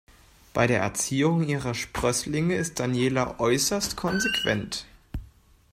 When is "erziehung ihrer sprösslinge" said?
0.81-2.55